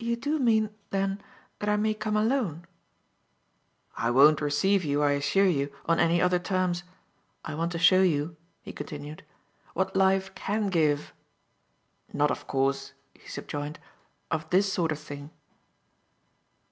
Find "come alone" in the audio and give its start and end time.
1.94-2.66